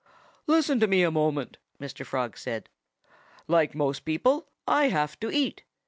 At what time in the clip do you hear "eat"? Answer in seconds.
5.29-5.61